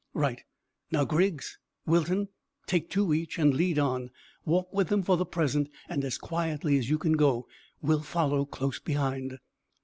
[0.15, 0.41] "Right.
[0.91, 2.29] Now, Griggs Wilton;
[2.65, 4.09] take two each, and lead on.
[4.45, 7.47] Walk with them for the present, and as quietly as you can go.
[7.83, 9.37] We'll follow close behind."